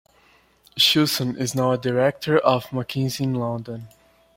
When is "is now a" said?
1.37-1.77